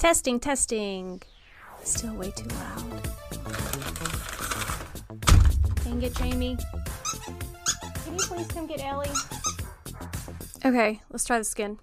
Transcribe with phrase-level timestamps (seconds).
[0.00, 1.20] Testing, testing.
[1.84, 3.02] Still way too loud.
[5.84, 6.56] Dang it, Jamie.
[8.04, 9.10] Can you please come get Ellie?
[10.64, 11.78] Okay, let's try this again.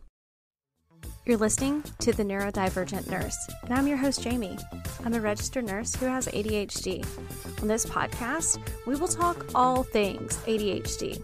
[1.28, 4.58] You're listening to The Neurodivergent Nurse, and I'm your host, Jami.
[5.06, 7.06] I'm a registered nurse who has ADHD.
[7.62, 8.58] On this podcast,
[8.88, 11.22] we will talk all things ADHD.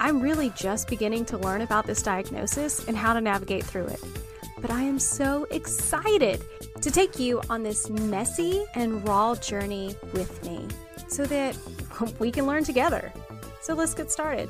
[0.00, 4.00] I'm really just beginning to learn about this diagnosis and how to navigate through it.
[4.62, 6.44] But I am so excited
[6.80, 10.68] to take you on this messy and raw journey with me
[11.08, 11.56] so that
[12.20, 13.12] we can learn together.
[13.60, 14.48] So let's get started.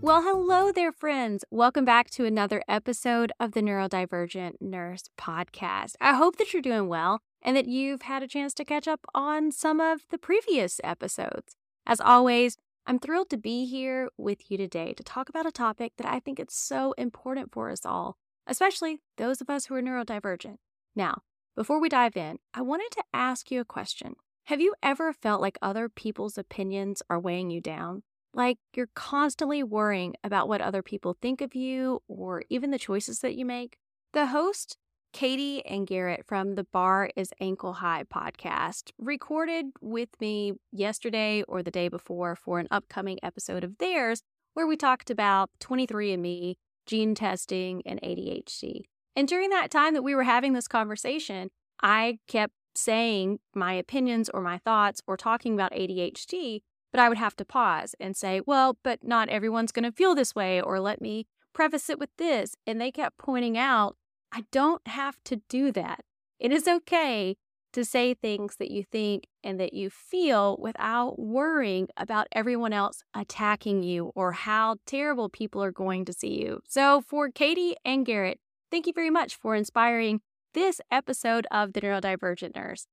[0.00, 1.44] Well, hello there, friends.
[1.50, 5.96] Welcome back to another episode of the Neurodivergent Nurse podcast.
[6.00, 9.00] I hope that you're doing well and that you've had a chance to catch up
[9.12, 11.56] on some of the previous episodes.
[11.84, 12.56] As always,
[12.86, 16.20] I'm thrilled to be here with you today to talk about a topic that I
[16.20, 20.56] think it's so important for us all, especially those of us who are neurodivergent.
[20.94, 21.22] Now,
[21.56, 24.14] before we dive in, I wanted to ask you a question.
[24.44, 28.02] Have you ever felt like other people's opinions are weighing you down?
[28.34, 33.20] Like you're constantly worrying about what other people think of you or even the choices
[33.20, 33.78] that you make.
[34.12, 34.76] The host,
[35.12, 41.62] Katie and Garrett from the Bar is Ankle High podcast, recorded with me yesterday or
[41.62, 44.22] the day before for an upcoming episode of theirs
[44.54, 46.56] where we talked about 23andMe,
[46.86, 48.82] gene testing, and ADHD.
[49.16, 51.50] And during that time that we were having this conversation,
[51.82, 56.62] I kept saying my opinions or my thoughts or talking about ADHD
[56.94, 60.14] but I would have to pause and say, well, but not everyone's going to feel
[60.14, 62.54] this way, or let me preface it with this.
[62.68, 63.96] And they kept pointing out,
[64.30, 66.04] I don't have to do that.
[66.38, 67.36] It is okay
[67.74, 73.02] to say things that you think and that you feel without worrying about everyone else
[73.14, 76.60] attacking you or how terrible people are going to see you.
[76.68, 78.38] So, for Katie and Garrett,
[78.70, 80.20] thank you very much for inspiring
[80.54, 82.86] this episode of The Neurodivergent Nurse.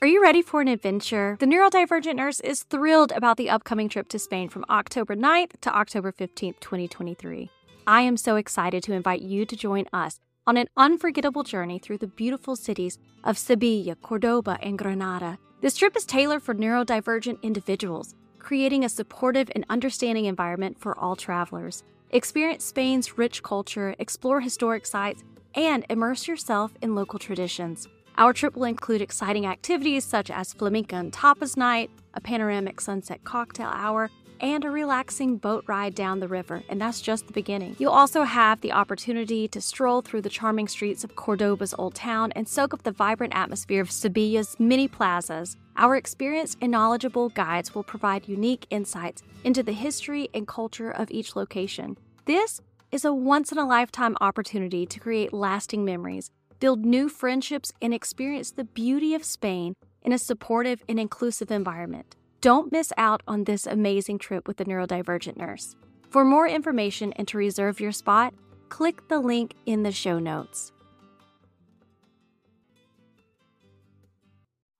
[0.00, 1.36] Are you ready for an adventure?
[1.40, 5.76] The Neurodivergent Nurse is thrilled about the upcoming trip to Spain from October 9th to
[5.76, 7.50] October 15th, 2023.
[7.86, 11.98] I am so excited to invite you to join us on an unforgettable journey through
[11.98, 15.36] the beautiful cities of Sevilla, Cordoba, and Granada.
[15.60, 21.16] This trip is tailored for neurodivergent individuals, creating a supportive and understanding environment for all
[21.16, 21.84] travelers.
[22.12, 25.22] Experience Spain's rich culture, explore historic sites,
[25.54, 27.86] and immerse yourself in local traditions.
[28.16, 33.22] Our trip will include exciting activities such as flamenco and tapas night, a panoramic sunset
[33.22, 34.10] cocktail hour,
[34.40, 37.76] and a relaxing boat ride down the river, and that's just the beginning.
[37.78, 42.32] You'll also have the opportunity to stroll through the charming streets of Cordoba's old town
[42.32, 45.56] and soak up the vibrant atmosphere of Sevilla's many plazas.
[45.76, 51.10] Our experienced and knowledgeable guides will provide unique insights into the history and culture of
[51.10, 51.96] each location.
[52.24, 52.60] This
[52.90, 57.94] is a once in a lifetime opportunity to create lasting memories build new friendships, and
[57.94, 62.16] experience the beauty of Spain in a supportive and inclusive environment.
[62.40, 65.74] Don't miss out on this amazing trip with the neurodivergent nurse.
[66.08, 68.32] For more information and to reserve your spot,
[68.68, 70.70] click the link in the show notes.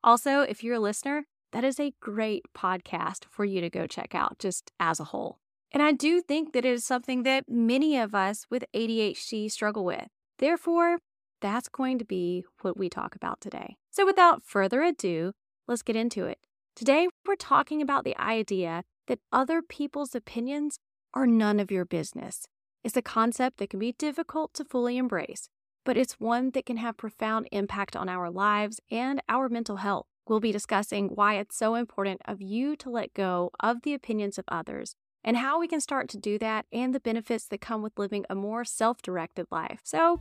[0.05, 4.15] Also, if you're a listener, that is a great podcast for you to go check
[4.15, 5.41] out just as a whole.
[5.73, 9.85] And I do think that it is something that many of us with ADHD struggle
[9.85, 10.07] with.
[10.39, 10.99] Therefore,
[11.41, 13.77] that's going to be what we talk about today.
[13.91, 15.33] So, without further ado,
[15.67, 16.39] let's get into it.
[16.79, 20.79] Today, we're talking about the idea that other people's opinions
[21.13, 22.47] are none of your business.
[22.85, 25.49] It's a concept that can be difficult to fully embrace,
[25.85, 30.07] but it's one that can have profound impact on our lives and our mental health.
[30.29, 34.39] We'll be discussing why it's so important of you to let go of the opinions
[34.39, 34.95] of others
[35.25, 38.25] and how we can start to do that and the benefits that come with living
[38.31, 39.81] a more self-directed life.
[39.83, 40.21] So,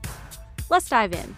[0.70, 1.36] Let's dive in.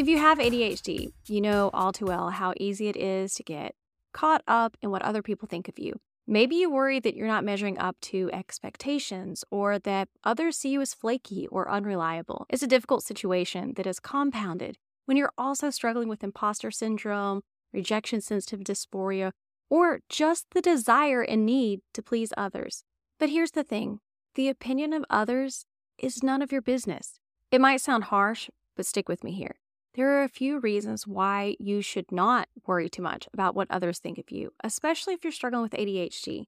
[0.00, 3.74] If you have ADHD, you know all too well how easy it is to get
[4.14, 6.00] caught up in what other people think of you.
[6.26, 10.80] Maybe you worry that you're not measuring up to expectations or that others see you
[10.80, 12.46] as flaky or unreliable.
[12.48, 18.22] It's a difficult situation that is compounded when you're also struggling with imposter syndrome, rejection
[18.22, 19.32] sensitive dysphoria,
[19.68, 22.84] or just the desire and need to please others.
[23.18, 24.00] But here's the thing
[24.34, 25.66] the opinion of others
[25.98, 27.20] is none of your business.
[27.50, 28.48] It might sound harsh,
[28.78, 29.56] but stick with me here.
[29.94, 33.98] There are a few reasons why you should not worry too much about what others
[33.98, 36.44] think of you, especially if you're struggling with ADHD.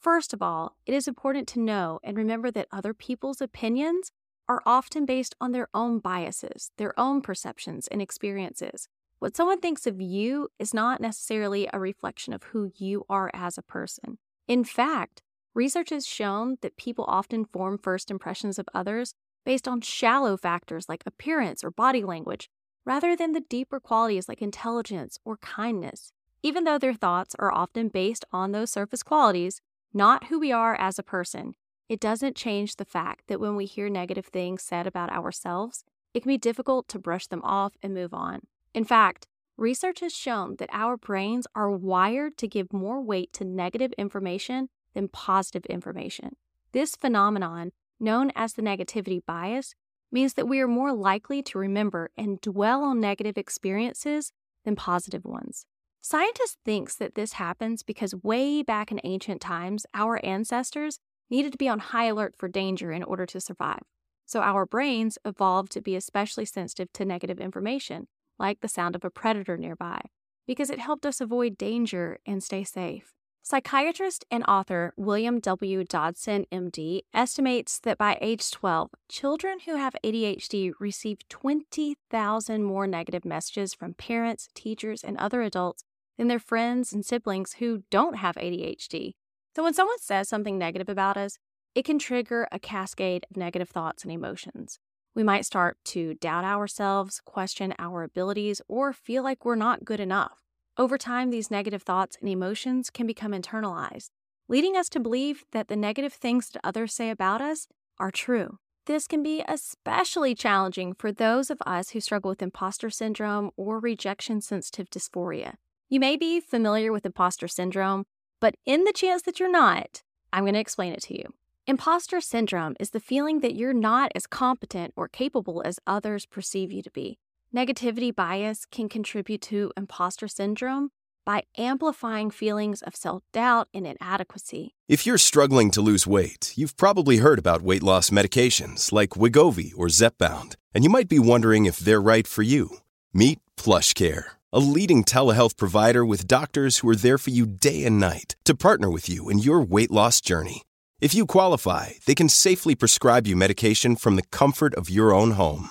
[0.00, 4.12] First of all, it is important to know and remember that other people's opinions
[4.48, 8.88] are often based on their own biases, their own perceptions and experiences.
[9.18, 13.56] What someone thinks of you is not necessarily a reflection of who you are as
[13.56, 14.18] a person.
[14.46, 15.22] In fact,
[15.54, 19.14] Research has shown that people often form first impressions of others
[19.46, 22.50] based on shallow factors like appearance or body language,
[22.84, 26.12] rather than the deeper qualities like intelligence or kindness.
[26.42, 29.60] Even though their thoughts are often based on those surface qualities,
[29.92, 31.54] not who we are as a person,
[31.88, 36.20] it doesn't change the fact that when we hear negative things said about ourselves, it
[36.20, 38.40] can be difficult to brush them off and move on.
[38.74, 39.26] In fact,
[39.56, 44.68] research has shown that our brains are wired to give more weight to negative information
[44.94, 46.36] than positive information.
[46.72, 49.74] This phenomenon, known as the negativity bias,
[50.14, 54.32] means that we are more likely to remember and dwell on negative experiences
[54.64, 55.66] than positive ones.
[56.00, 61.00] Scientists think that this happens because way back in ancient times, our ancestors
[61.30, 63.82] needed to be on high alert for danger in order to survive.
[64.24, 68.06] So our brains evolved to be especially sensitive to negative information,
[68.38, 70.00] like the sound of a predator nearby,
[70.46, 73.14] because it helped us avoid danger and stay safe.
[73.46, 75.84] Psychiatrist and author William W.
[75.84, 83.26] Dodson, MD, estimates that by age 12, children who have ADHD receive 20,000 more negative
[83.26, 85.84] messages from parents, teachers, and other adults
[86.16, 89.12] than their friends and siblings who don't have ADHD.
[89.54, 91.36] So when someone says something negative about us,
[91.74, 94.78] it can trigger a cascade of negative thoughts and emotions.
[95.14, 100.00] We might start to doubt ourselves, question our abilities, or feel like we're not good
[100.00, 100.43] enough.
[100.76, 104.10] Over time, these negative thoughts and emotions can become internalized,
[104.48, 107.68] leading us to believe that the negative things that others say about us
[107.98, 108.58] are true.
[108.86, 113.78] This can be especially challenging for those of us who struggle with imposter syndrome or
[113.78, 115.54] rejection sensitive dysphoria.
[115.88, 118.04] You may be familiar with imposter syndrome,
[118.40, 121.32] but in the chance that you're not, I'm going to explain it to you.
[121.68, 126.72] Imposter syndrome is the feeling that you're not as competent or capable as others perceive
[126.72, 127.18] you to be.
[127.54, 130.90] Negativity bias can contribute to imposter syndrome
[131.24, 134.74] by amplifying feelings of self doubt and inadequacy.
[134.88, 139.72] If you're struggling to lose weight, you've probably heard about weight loss medications like Wegovy
[139.76, 142.78] or Zepbound, and you might be wondering if they're right for you.
[143.12, 147.98] Meet PlushCare a leading telehealth provider with doctors who are there for you day and
[147.98, 150.62] night to partner with you in your weight loss journey.
[151.00, 155.32] If you qualify, they can safely prescribe you medication from the comfort of your own
[155.32, 155.70] home.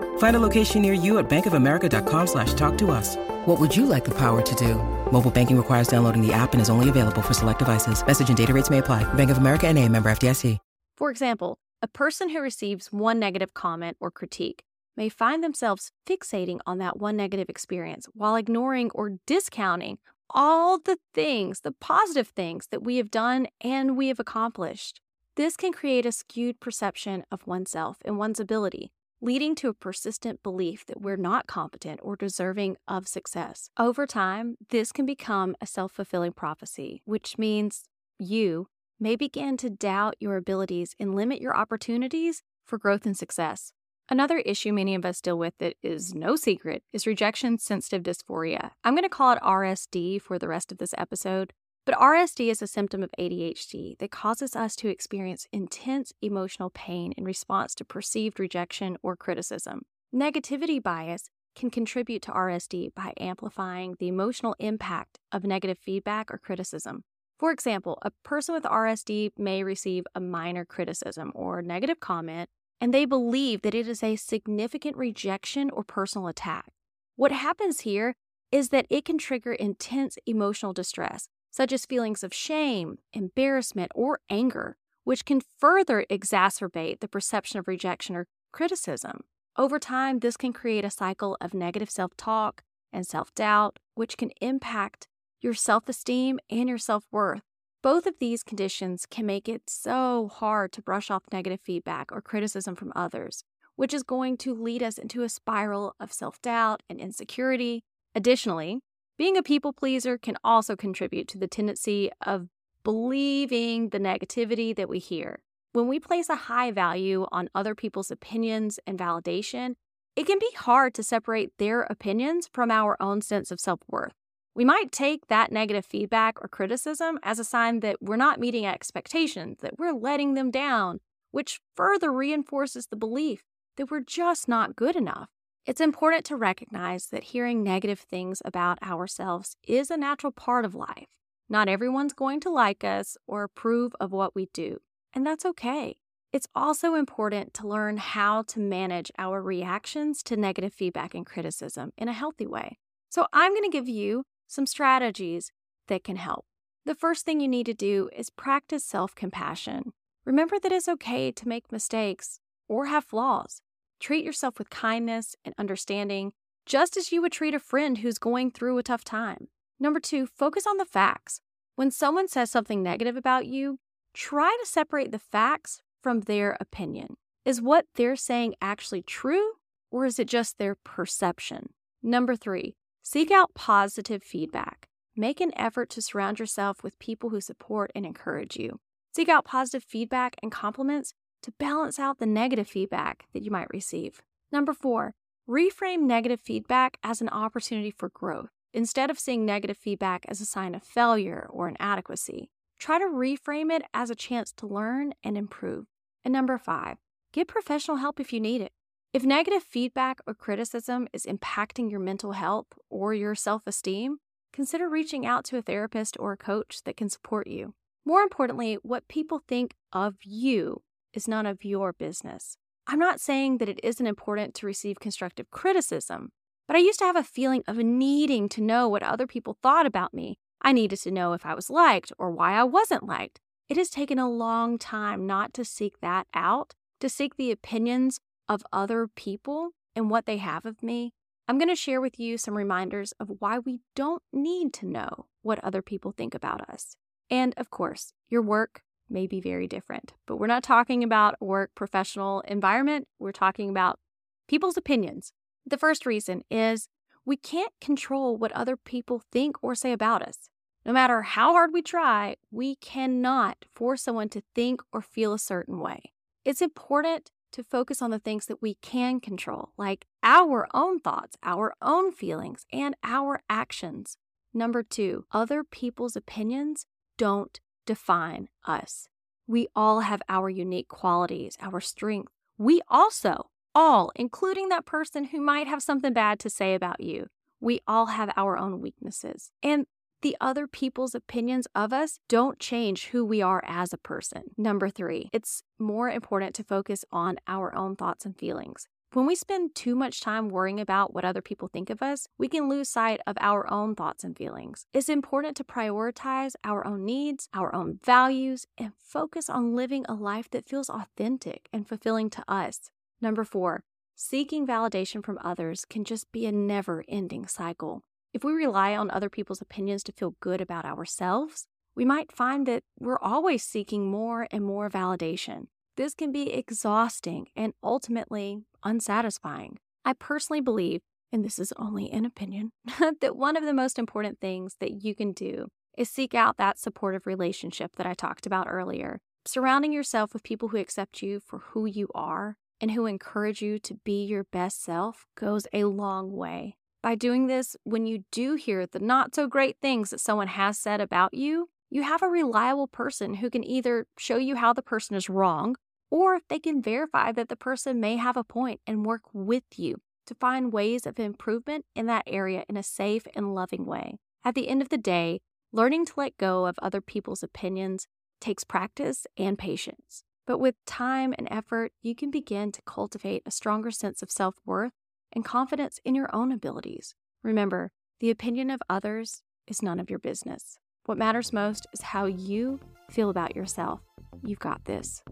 [0.21, 3.15] Find a location near you at bankofamerica.com slash talk to us.
[3.47, 4.75] What would you like the power to do?
[5.11, 8.05] Mobile banking requires downloading the app and is only available for select devices.
[8.05, 9.01] Message and data rates may apply.
[9.15, 10.59] Bank of America and a member FDIC.
[10.95, 14.61] For example, a person who receives one negative comment or critique
[14.95, 19.97] may find themselves fixating on that one negative experience while ignoring or discounting
[20.29, 25.01] all the things, the positive things that we have done and we have accomplished.
[25.35, 28.91] This can create a skewed perception of oneself and one's ability,
[29.21, 33.69] leading to a persistent belief that we're not competent or deserving of success.
[33.77, 37.83] Over time, this can become a self fulfilling prophecy, which means
[38.17, 38.67] you
[38.99, 43.73] may begin to doubt your abilities and limit your opportunities for growth and success.
[44.09, 48.71] Another issue many of us deal with that is no secret is rejection sensitive dysphoria.
[48.83, 51.53] I'm going to call it RSD for the rest of this episode.
[51.85, 57.11] But RSD is a symptom of ADHD that causes us to experience intense emotional pain
[57.17, 59.81] in response to perceived rejection or criticism.
[60.13, 66.37] Negativity bias can contribute to RSD by amplifying the emotional impact of negative feedback or
[66.37, 67.03] criticism.
[67.39, 72.93] For example, a person with RSD may receive a minor criticism or negative comment and
[72.93, 76.71] they believe that it is a significant rejection or personal attack.
[77.15, 78.15] What happens here
[78.51, 84.19] is that it can trigger intense emotional distress, such as feelings of shame, embarrassment, or
[84.29, 89.21] anger, which can further exacerbate the perception of rejection or criticism.
[89.57, 94.17] Over time, this can create a cycle of negative self talk and self doubt, which
[94.17, 95.07] can impact
[95.41, 97.41] your self esteem and your self worth.
[97.81, 102.21] Both of these conditions can make it so hard to brush off negative feedback or
[102.21, 103.43] criticism from others,
[103.75, 107.83] which is going to lead us into a spiral of self doubt and insecurity.
[108.13, 108.81] Additionally,
[109.21, 112.47] being a people pleaser can also contribute to the tendency of
[112.83, 115.37] believing the negativity that we hear.
[115.73, 119.75] When we place a high value on other people's opinions and validation,
[120.15, 124.13] it can be hard to separate their opinions from our own sense of self worth.
[124.55, 128.65] We might take that negative feedback or criticism as a sign that we're not meeting
[128.65, 130.97] expectations, that we're letting them down,
[131.29, 133.43] which further reinforces the belief
[133.77, 135.29] that we're just not good enough.
[135.63, 140.73] It's important to recognize that hearing negative things about ourselves is a natural part of
[140.73, 141.09] life.
[141.47, 144.79] Not everyone's going to like us or approve of what we do,
[145.13, 145.97] and that's okay.
[146.33, 151.91] It's also important to learn how to manage our reactions to negative feedback and criticism
[151.95, 152.79] in a healthy way.
[153.09, 155.51] So, I'm going to give you some strategies
[155.89, 156.45] that can help.
[156.85, 159.93] The first thing you need to do is practice self compassion.
[160.25, 163.61] Remember that it's okay to make mistakes or have flaws.
[164.01, 166.33] Treat yourself with kindness and understanding,
[166.65, 169.47] just as you would treat a friend who's going through a tough time.
[169.79, 171.39] Number two, focus on the facts.
[171.75, 173.77] When someone says something negative about you,
[174.15, 177.17] try to separate the facts from their opinion.
[177.45, 179.53] Is what they're saying actually true,
[179.91, 181.69] or is it just their perception?
[182.01, 184.87] Number three, seek out positive feedback.
[185.15, 188.79] Make an effort to surround yourself with people who support and encourage you.
[189.15, 193.69] Seek out positive feedback and compliments to balance out the negative feedback that you might
[193.73, 194.21] receive.
[194.51, 195.13] Number four,
[195.49, 198.49] reframe negative feedback as an opportunity for growth.
[198.73, 203.71] Instead of seeing negative feedback as a sign of failure or inadequacy, try to reframe
[203.71, 205.85] it as a chance to learn and improve.
[206.23, 206.97] And number five,
[207.33, 208.71] get professional help if you need it.
[209.13, 214.19] If negative feedback or criticism is impacting your mental health or your self esteem,
[214.53, 217.73] consider reaching out to a therapist or a coach that can support you.
[218.05, 220.81] More importantly, what people think of you
[221.13, 222.57] is none of your business.
[222.87, 226.31] I'm not saying that it isn't important to receive constructive criticism,
[226.67, 229.85] but I used to have a feeling of needing to know what other people thought
[229.85, 230.37] about me.
[230.61, 233.39] I needed to know if I was liked or why I wasn't liked.
[233.69, 238.19] It has taken a long time not to seek that out, to seek the opinions
[238.49, 241.13] of other people and what they have of me.
[241.47, 245.25] I'm going to share with you some reminders of why we don't need to know
[245.41, 246.95] what other people think about us.
[247.29, 251.71] And of course, your work may be very different, but we're not talking about work
[251.75, 253.07] professional environment.
[253.19, 253.99] We're talking about
[254.47, 255.33] people's opinions.
[255.65, 256.87] The first reason is
[257.25, 260.49] we can't control what other people think or say about us.
[260.85, 265.39] No matter how hard we try, we cannot force someone to think or feel a
[265.39, 266.11] certain way.
[266.43, 271.37] It's important to focus on the things that we can control, like our own thoughts,
[271.43, 274.17] our own feelings, and our actions.
[274.53, 276.85] Number two, other people's opinions
[277.17, 279.07] don't define us.
[279.47, 282.31] We all have our unique qualities, our strengths.
[282.57, 287.27] We also, all, including that person who might have something bad to say about you,
[287.59, 289.51] we all have our own weaknesses.
[289.61, 289.85] And
[290.21, 294.43] the other people's opinions of us don't change who we are as a person.
[294.57, 298.87] Number three, it's more important to focus on our own thoughts and feelings.
[299.13, 302.47] When we spend too much time worrying about what other people think of us, we
[302.47, 304.85] can lose sight of our own thoughts and feelings.
[304.93, 310.13] It's important to prioritize our own needs, our own values, and focus on living a
[310.13, 312.89] life that feels authentic and fulfilling to us.
[313.19, 313.83] Number four,
[314.15, 318.03] seeking validation from others can just be a never ending cycle.
[318.33, 322.65] If we rely on other people's opinions to feel good about ourselves, we might find
[322.67, 325.67] that we're always seeking more and more validation.
[326.01, 329.77] This can be exhausting and ultimately unsatisfying.
[330.03, 332.71] I personally believe, and this is only an opinion,
[333.21, 336.79] that one of the most important things that you can do is seek out that
[336.79, 339.19] supportive relationship that I talked about earlier.
[339.45, 343.77] Surrounding yourself with people who accept you for who you are and who encourage you
[343.77, 346.77] to be your best self goes a long way.
[347.03, 350.79] By doing this, when you do hear the not so great things that someone has
[350.79, 354.81] said about you, you have a reliable person who can either show you how the
[354.81, 355.75] person is wrong
[356.11, 359.63] or if they can verify that the person may have a point and work with
[359.77, 364.19] you to find ways of improvement in that area in a safe and loving way.
[364.43, 365.39] At the end of the day,
[365.71, 368.07] learning to let go of other people's opinions
[368.39, 370.23] takes practice and patience.
[370.45, 374.55] But with time and effort, you can begin to cultivate a stronger sense of self
[374.65, 374.93] worth
[375.31, 377.15] and confidence in your own abilities.
[377.43, 380.77] Remember, the opinion of others is none of your business.
[381.05, 384.01] What matters most is how you feel about yourself.
[384.43, 385.23] You've got this.